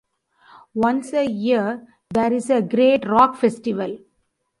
[0.73, 3.99] Once a year there is a great Rock festival.